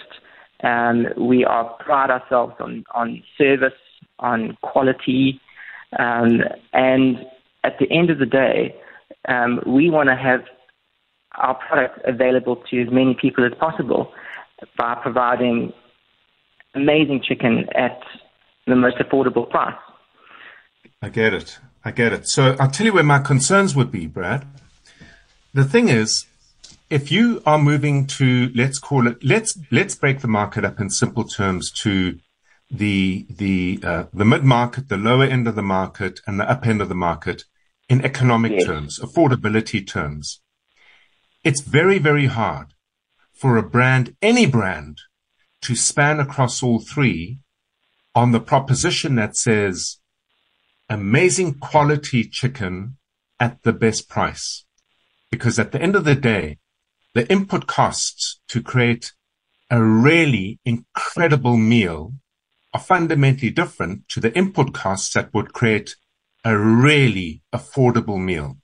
Um, 0.63 1.07
we 1.17 1.45
are 1.45 1.65
pride 1.81 2.11
ourselves 2.11 2.55
on, 2.61 2.85
on 2.95 3.23
service, 3.39 3.73
on 4.19 4.57
quality, 4.63 5.41
um, 5.99 6.41
and 6.73 7.19
at 7.65 7.79
the 7.79 7.91
end 7.91 8.11
of 8.11 8.19
the 8.19 8.27
day, 8.27 8.75
um, 9.29 9.61
we 9.67 9.91
want 9.91 10.09
to 10.09 10.17
have 10.17 10.41
our 11.37 11.55
product 11.55 12.01
available 12.05 12.57
to 12.71 12.83
as 12.83 12.89
many 12.91 13.17
people 13.21 13.45
as 13.45 13.53
possible 13.59 14.13
by 14.77 14.95
providing 15.03 15.73
amazing 16.75 17.23
chicken 17.23 17.67
at 17.75 18.01
the 18.67 18.77
most 18.77 18.97
affordable 18.99 19.49
price. 19.49 19.77
I 21.01 21.09
get 21.09 21.35
it. 21.35 21.59
I 21.85 21.91
get 21.91 22.13
it. 22.13 22.29
So 22.29 22.57
I'll 22.61 22.71
tell 22.71 22.87
you 22.87 22.93
where 22.93 23.03
my 23.03 23.19
concerns 23.19 23.75
would 23.75 23.91
be, 23.91 24.07
Brad. 24.07 24.47
The 25.53 25.65
thing 25.65 25.89
is, 25.89 26.27
if 26.89 27.11
you 27.11 27.43
are 27.45 27.59
moving 27.59 28.07
to, 28.07 28.51
let's 28.55 28.79
call 28.79 29.07
it, 29.07 29.23
let's, 29.25 29.59
let's 29.71 29.95
break 29.95 30.21
the 30.21 30.29
market 30.29 30.65
up 30.65 30.79
in 30.79 30.91
simple 30.91 31.25
terms 31.25 31.71
to 31.83 32.19
the, 32.71 33.27
the, 33.29 33.81
uh, 33.83 34.05
the 34.13 34.25
mid 34.25 34.45
market, 34.45 34.89
the 34.89 34.97
lower 34.97 35.25
end 35.25 35.49
of 35.49 35.57
the 35.57 35.63
market 35.63 36.21
and 36.27 36.39
the 36.39 36.49
up 36.49 36.67
end 36.67 36.81
of 36.81 36.89
the 36.89 36.95
market 36.95 37.45
in 37.89 38.05
economic 38.05 38.53
yes. 38.53 38.65
terms, 38.65 39.01
affordability 39.01 39.87
terms. 39.87 40.41
It's 41.45 41.61
very, 41.61 41.99
very 41.99 42.27
hard 42.27 42.75
for 43.43 43.57
a 43.57 43.71
brand, 43.77 44.15
any 44.23 44.47
brand, 44.47 45.01
to 45.61 45.75
span 45.75 46.21
across 46.21 46.63
all 46.63 46.79
three 46.79 47.41
on 48.15 48.31
the 48.31 48.39
proposition 48.39 49.17
that 49.17 49.37
says 49.37 49.99
amazing 50.89 51.53
quality 51.55 52.23
chicken 52.23 52.97
at 53.41 53.61
the 53.65 53.73
best 53.73 54.09
price. 54.09 54.65
Because 55.29 55.59
at 55.59 55.73
the 55.73 55.83
end 55.83 55.97
of 55.97 56.05
the 56.05 56.15
day, 56.15 56.59
the 57.15 57.29
input 57.33 57.67
costs 57.67 58.41
to 58.47 58.63
create 58.63 59.11
a 59.69 59.83
really 59.83 60.61
incredible 60.65 61.57
meal 61.57 62.13
are 62.73 62.79
fundamentally 62.79 63.51
different 63.51 64.09
to 64.11 64.21
the 64.21 64.33
input 64.39 64.73
costs 64.73 65.15
that 65.15 65.35
would 65.35 65.53
create 65.53 65.97
a 66.45 66.57
really 66.57 67.43
affordable 67.53 68.23
meal. 68.23 68.59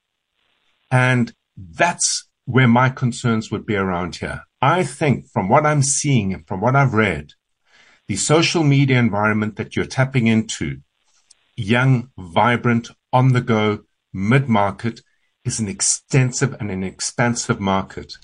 And 0.89 1.33
that's 1.57 2.29
where 2.45 2.69
my 2.69 2.91
concerns 2.91 3.51
would 3.51 3.67
be 3.67 3.75
around 3.75 4.15
here. 4.15 4.43
I 4.61 4.83
think 4.83 5.29
from 5.29 5.49
what 5.49 5.65
I'm 5.65 5.83
seeing 5.83 6.35
and 6.35 6.47
from 6.47 6.61
what 6.61 6.75
I've 6.75 6.95
read, 6.95 7.35
the 8.09 8.17
social 8.17 8.65
media 8.65 8.99
environment 8.99 9.57
that 9.57 9.77
you're 9.77 9.85
tapping 9.85 10.27
into, 10.27 10.79
young, 11.57 12.11
vibrant, 12.19 12.89
on 13.13 13.33
the 13.33 13.41
go, 13.41 13.85
mid 14.13 14.49
market 14.49 15.01
is 15.45 15.61
an 15.61 15.69
extensive 15.69 16.57
and 16.59 16.71
an 16.71 16.83
expansive 16.83 17.61
market. 17.61 18.15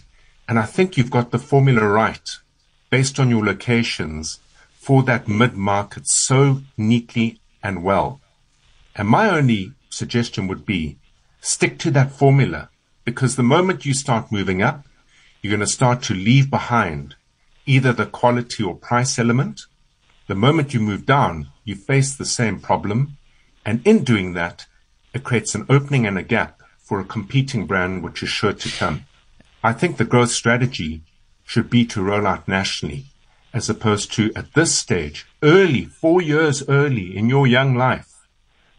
And 0.48 0.58
I 0.58 0.66
think 0.66 0.96
you've 0.96 1.10
got 1.10 1.30
the 1.30 1.38
formula 1.38 1.86
right 1.86 2.28
based 2.90 3.20
on 3.20 3.30
your 3.30 3.44
locations 3.44 4.40
for 4.74 5.02
that 5.04 5.28
mid 5.28 5.54
market 5.54 6.06
so 6.06 6.62
neatly 6.76 7.40
and 7.62 7.84
well. 7.84 8.20
And 8.96 9.08
my 9.08 9.30
only 9.30 9.72
suggestion 9.88 10.48
would 10.48 10.66
be 10.66 10.98
stick 11.40 11.78
to 11.78 11.90
that 11.92 12.10
formula 12.10 12.70
because 13.04 13.36
the 13.36 13.42
moment 13.42 13.86
you 13.86 13.94
start 13.94 14.32
moving 14.32 14.62
up, 14.62 14.84
you're 15.44 15.50
going 15.50 15.60
to 15.60 15.66
start 15.66 16.00
to 16.00 16.14
leave 16.14 16.48
behind 16.48 17.16
either 17.66 17.92
the 17.92 18.06
quality 18.06 18.62
or 18.62 18.74
price 18.74 19.18
element. 19.18 19.66
The 20.26 20.34
moment 20.34 20.72
you 20.72 20.80
move 20.80 21.04
down, 21.04 21.48
you 21.64 21.74
face 21.74 22.16
the 22.16 22.24
same 22.24 22.60
problem. 22.60 23.18
And 23.62 23.86
in 23.86 24.04
doing 24.04 24.32
that, 24.32 24.64
it 25.12 25.22
creates 25.22 25.54
an 25.54 25.66
opening 25.68 26.06
and 26.06 26.16
a 26.16 26.22
gap 26.22 26.62
for 26.78 26.98
a 26.98 27.04
competing 27.04 27.66
brand 27.66 28.02
which 28.02 28.22
is 28.22 28.30
sure 28.30 28.54
to 28.54 28.68
come. 28.70 29.04
I 29.62 29.74
think 29.74 29.98
the 29.98 30.06
growth 30.06 30.30
strategy 30.30 31.02
should 31.44 31.68
be 31.68 31.84
to 31.88 32.02
roll 32.02 32.26
out 32.26 32.48
nationally 32.48 33.04
as 33.52 33.68
opposed 33.68 34.14
to 34.14 34.32
at 34.34 34.54
this 34.54 34.74
stage, 34.74 35.26
early, 35.42 35.84
four 35.84 36.22
years 36.22 36.66
early 36.70 37.14
in 37.14 37.28
your 37.28 37.46
young 37.46 37.74
life, 37.74 38.26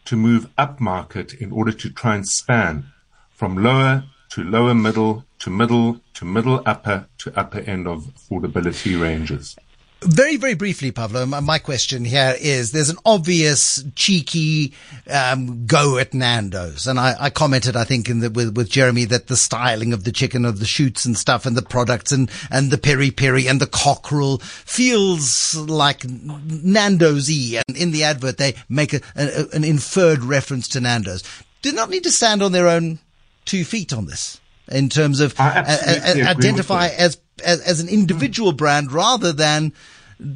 to 0.04 0.16
move 0.16 0.50
up 0.58 0.80
market 0.80 1.32
in 1.32 1.52
order 1.52 1.70
to 1.70 1.90
try 1.90 2.16
and 2.16 2.26
span 2.26 2.86
from 3.30 3.62
lower 3.62 4.02
to 4.30 4.44
lower 4.44 4.74
middle 4.74 5.24
to 5.40 5.50
middle 5.50 6.00
to 6.14 6.24
middle 6.24 6.62
upper 6.66 7.06
to 7.18 7.38
upper 7.38 7.60
end 7.60 7.86
of 7.86 8.04
affordability 8.04 9.00
ranges. 9.00 9.56
Very, 10.02 10.36
very 10.36 10.54
briefly, 10.54 10.92
Pavlo, 10.92 11.24
my 11.24 11.58
question 11.58 12.04
here 12.04 12.34
is 12.38 12.70
there's 12.70 12.90
an 12.90 12.98
obvious 13.06 13.82
cheeky 13.94 14.74
um, 15.10 15.64
go 15.66 15.96
at 15.96 16.12
Nando's. 16.12 16.86
And 16.86 17.00
I, 17.00 17.14
I 17.18 17.30
commented, 17.30 17.76
I 17.76 17.84
think, 17.84 18.10
in 18.10 18.20
the, 18.20 18.30
with, 18.30 18.56
with 18.56 18.68
Jeremy 18.68 19.06
that 19.06 19.28
the 19.28 19.38
styling 19.38 19.94
of 19.94 20.04
the 20.04 20.12
chicken, 20.12 20.44
of 20.44 20.58
the 20.58 20.66
shoots 20.66 21.06
and 21.06 21.16
stuff 21.16 21.46
and 21.46 21.56
the 21.56 21.62
products 21.62 22.12
and, 22.12 22.30
and 22.50 22.70
the 22.70 22.76
peri 22.76 23.10
peri 23.10 23.48
and 23.48 23.58
the 23.58 23.66
cockerel 23.66 24.38
feels 24.38 25.56
like 25.56 26.04
Nando's 26.04 27.28
y. 27.30 27.62
And 27.66 27.76
in 27.76 27.90
the 27.90 28.04
advert, 28.04 28.36
they 28.36 28.54
make 28.68 28.92
a, 28.92 29.00
a, 29.16 29.46
an 29.54 29.64
inferred 29.64 30.22
reference 30.22 30.68
to 30.68 30.80
Nando's. 30.80 31.24
Do 31.62 31.72
not 31.72 31.88
need 31.88 32.04
to 32.04 32.12
stand 32.12 32.42
on 32.42 32.52
their 32.52 32.68
own 32.68 32.98
two 33.46 33.64
feet 33.64 33.92
on 33.92 34.06
this 34.06 34.40
in 34.68 34.88
terms 34.88 35.20
of 35.20 35.38
uh, 35.38 35.42
uh, 35.42 35.76
uh, 35.86 36.28
identify 36.28 36.88
as, 36.88 37.18
as, 37.44 37.60
as 37.60 37.80
an 37.80 37.88
individual 37.88 38.52
mm. 38.52 38.56
brand 38.56 38.92
rather 38.92 39.32
than 39.32 39.72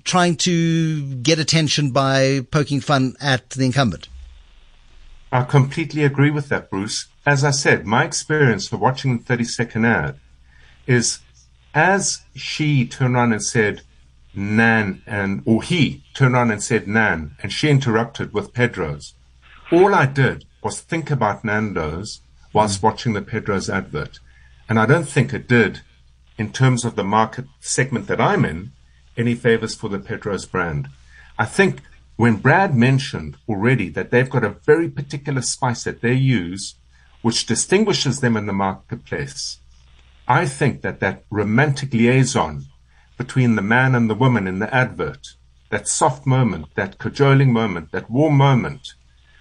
trying 0.04 0.36
to 0.36 1.14
get 1.16 1.38
attention 1.38 1.90
by 1.90 2.40
poking 2.50 2.80
fun 2.80 3.14
at 3.20 3.50
the 3.50 3.64
incumbent. 3.64 4.08
I 5.32 5.44
completely 5.44 6.04
agree 6.04 6.30
with 6.30 6.48
that, 6.48 6.70
Bruce. 6.70 7.06
As 7.24 7.44
I 7.44 7.50
said, 7.50 7.86
my 7.86 8.04
experience 8.04 8.68
for 8.68 8.76
watching 8.76 9.18
the 9.18 9.24
30 9.24 9.44
second 9.44 9.84
ad 9.84 10.18
is 10.86 11.20
as 11.72 12.22
she 12.34 12.86
turned 12.86 13.14
around 13.14 13.32
and 13.32 13.42
said, 13.42 13.82
Nan, 14.34 15.02
and, 15.06 15.42
or 15.44 15.62
he 15.62 16.02
turned 16.14 16.34
around 16.34 16.50
and 16.50 16.62
said 16.62 16.88
Nan, 16.88 17.36
and 17.42 17.52
she 17.52 17.68
interrupted 17.68 18.32
with 18.32 18.52
Pedro's. 18.52 19.14
All 19.72 19.94
I 19.94 20.06
did 20.06 20.44
was 20.62 20.80
think 20.80 21.10
about 21.10 21.44
Nando's 21.44 22.20
whilst 22.52 22.82
watching 22.82 23.12
the 23.12 23.22
Pedro's 23.22 23.70
advert. 23.70 24.18
And 24.68 24.78
I 24.78 24.86
don't 24.86 25.08
think 25.08 25.32
it 25.32 25.48
did, 25.48 25.80
in 26.38 26.52
terms 26.52 26.84
of 26.84 26.96
the 26.96 27.04
market 27.04 27.44
segment 27.60 28.06
that 28.06 28.20
I'm 28.20 28.44
in, 28.44 28.72
any 29.16 29.34
favors 29.34 29.74
for 29.74 29.88
the 29.88 29.98
Pedro's 29.98 30.46
brand. 30.46 30.88
I 31.38 31.44
think 31.44 31.82
when 32.16 32.36
Brad 32.36 32.74
mentioned 32.74 33.36
already 33.48 33.88
that 33.90 34.10
they've 34.10 34.28
got 34.28 34.44
a 34.44 34.56
very 34.66 34.88
particular 34.88 35.42
spice 35.42 35.84
that 35.84 36.00
they 36.00 36.14
use, 36.14 36.74
which 37.22 37.46
distinguishes 37.46 38.20
them 38.20 38.36
in 38.36 38.46
the 38.46 38.52
marketplace, 38.52 39.58
I 40.28 40.46
think 40.46 40.82
that 40.82 41.00
that 41.00 41.24
romantic 41.30 41.92
liaison 41.92 42.66
between 43.18 43.56
the 43.56 43.62
man 43.62 43.94
and 43.94 44.08
the 44.08 44.14
woman 44.14 44.46
in 44.46 44.60
the 44.60 44.74
advert, 44.74 45.34
that 45.70 45.88
soft 45.88 46.26
moment, 46.26 46.66
that 46.74 46.98
cajoling 46.98 47.52
moment, 47.52 47.92
that 47.92 48.10
warm 48.10 48.36
moment, 48.36 48.94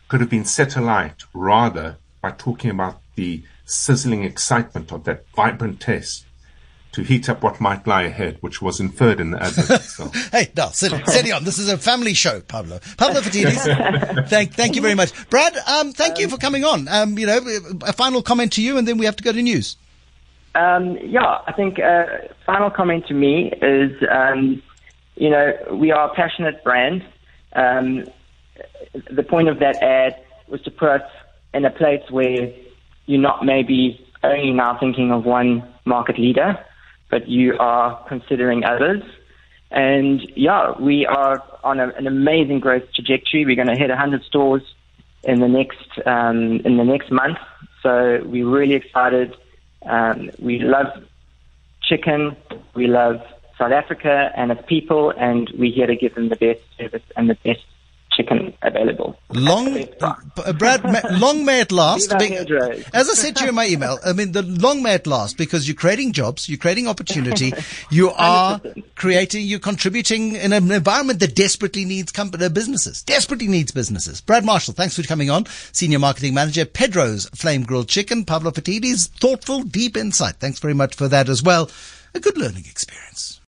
could 0.07 0.19
have 0.19 0.29
been 0.29 0.45
set 0.45 0.75
alight 0.75 1.23
rather 1.33 1.97
by 2.29 2.35
talking 2.37 2.69
about 2.69 3.01
the 3.15 3.43
sizzling 3.65 4.23
excitement 4.23 4.91
of 4.91 5.03
that 5.03 5.25
vibrant 5.35 5.79
taste 5.79 6.25
to 6.91 7.03
heat 7.03 7.29
up 7.29 7.43
what 7.43 7.61
might 7.61 7.85
lie 7.85 8.03
ahead, 8.03 8.37
which 8.41 8.61
was 8.61 8.79
inferred 8.79 9.19
in 9.19 9.31
the 9.31 9.41
advert 9.41 9.69
itself. 9.69 10.15
hey, 10.31 10.51
no, 10.55 10.69
sit, 10.71 10.91
sit 11.07 11.31
on. 11.31 11.43
This 11.43 11.59
is 11.59 11.69
a 11.69 11.77
family 11.77 12.13
show, 12.13 12.41
Pavlo. 12.41 12.79
Pavlo 12.97 13.21
Phitidis, 13.21 14.27
thank, 14.29 14.53
thank 14.53 14.75
you 14.75 14.81
very 14.81 14.95
much. 14.95 15.11
Brad, 15.29 15.55
um, 15.67 15.91
thank 15.91 16.15
um, 16.15 16.21
you 16.21 16.29
for 16.29 16.37
coming 16.37 16.63
on. 16.63 16.87
Um, 16.87 17.17
you 17.17 17.27
know, 17.27 17.39
a 17.85 17.93
final 17.93 18.21
comment 18.21 18.53
to 18.53 18.61
you, 18.61 18.77
and 18.77 18.87
then 18.87 18.97
we 18.97 19.05
have 19.05 19.15
to 19.17 19.23
go 19.23 19.31
to 19.31 19.41
news. 19.41 19.77
Um, 20.55 20.97
yeah, 21.03 21.39
I 21.45 21.53
think 21.53 21.79
uh, 21.79 22.05
final 22.45 22.71
comment 22.71 23.05
to 23.07 23.13
me 23.13 23.51
is, 23.61 23.91
um, 24.11 24.61
you 25.15 25.29
know, 25.29 25.53
we 25.73 25.91
are 25.91 26.11
a 26.11 26.15
passionate 26.15 26.63
brand. 26.63 27.05
Um, 27.53 28.05
the 29.11 29.23
point 29.23 29.47
of 29.47 29.59
that 29.59 29.81
ad 29.83 30.23
was 30.47 30.61
to 30.63 30.71
put 30.71 30.89
us 30.89 31.11
in 31.53 31.65
a 31.65 31.69
place 31.69 32.03
where 32.09 32.51
you're 33.05 33.21
not 33.21 33.45
maybe 33.45 34.05
only 34.23 34.51
now 34.51 34.77
thinking 34.79 35.11
of 35.11 35.25
one 35.25 35.67
market 35.85 36.19
leader, 36.19 36.63
but 37.09 37.27
you 37.27 37.57
are 37.59 38.05
considering 38.07 38.63
others. 38.63 39.01
And 39.71 40.21
yeah, 40.35 40.73
we 40.79 41.05
are 41.05 41.43
on 41.63 41.79
a, 41.79 41.89
an 41.89 42.07
amazing 42.07 42.59
growth 42.59 42.83
trajectory. 42.93 43.45
We're 43.45 43.55
going 43.55 43.67
to 43.67 43.77
hit 43.77 43.89
100 43.89 44.23
stores 44.23 44.63
in 45.23 45.39
the 45.39 45.47
next 45.47 45.99
um, 46.05 46.59
in 46.65 46.77
the 46.77 46.83
next 46.83 47.11
month. 47.11 47.37
So 47.83 48.21
we're 48.25 48.49
really 48.49 48.75
excited. 48.75 49.35
Um, 49.85 50.31
we 50.39 50.59
love 50.59 50.87
chicken. 51.83 52.35
We 52.75 52.87
love 52.87 53.21
South 53.57 53.71
Africa 53.71 54.31
and 54.35 54.51
its 54.51 54.61
people, 54.67 55.11
and 55.17 55.49
we're 55.57 55.73
here 55.73 55.87
to 55.87 55.95
give 55.95 56.15
them 56.15 56.29
the 56.29 56.35
best 56.35 56.61
service 56.77 57.03
and 57.15 57.29
the 57.29 57.35
best 57.43 57.65
chicken 58.19 58.53
available. 58.63 59.17
Long, 59.29 59.77
uh, 60.01 60.53
Brad, 60.53 60.83
long 61.19 61.45
may 61.45 61.61
it 61.61 61.71
last. 61.71 62.11
As 62.11 63.09
I 63.09 63.13
said 63.13 63.35
to 63.37 63.43
you 63.43 63.49
in 63.49 63.55
my 63.55 63.67
email, 63.67 63.97
I 64.05 64.11
mean, 64.11 64.33
the 64.33 64.41
long 64.41 64.83
may 64.83 64.95
it 64.95 65.07
last 65.07 65.37
because 65.37 65.67
you're 65.67 65.75
creating 65.75 66.11
jobs, 66.11 66.49
you're 66.49 66.57
creating 66.57 66.87
opportunity, 66.87 67.53
you 67.89 68.09
are 68.11 68.59
creating, 68.95 69.45
you're 69.45 69.59
contributing 69.59 70.35
in 70.35 70.51
an 70.51 70.69
environment 70.71 71.19
that 71.21 71.35
desperately 71.35 71.85
needs 71.85 72.11
company, 72.11 72.43
uh, 72.43 72.49
businesses, 72.49 73.03
desperately 73.03 73.47
needs 73.47 73.71
businesses. 73.71 74.19
Brad 74.19 74.43
Marshall, 74.43 74.73
thanks 74.73 74.95
for 74.95 75.03
coming 75.03 75.29
on. 75.29 75.45
Senior 75.71 75.99
Marketing 75.99 76.33
Manager, 76.33 76.65
Pedro's 76.65 77.29
Flame 77.29 77.63
Grilled 77.63 77.87
Chicken, 77.87 78.25
Pavlo 78.25 78.51
Phitidis, 78.51 79.07
thoughtful, 79.07 79.63
deep 79.63 79.95
insight. 79.95 80.35
Thanks 80.35 80.59
very 80.59 80.73
much 80.73 80.95
for 80.95 81.07
that 81.07 81.29
as 81.29 81.41
well. 81.41 81.69
A 82.13 82.19
good 82.19 82.37
learning 82.37 82.65
experience. 82.65 83.37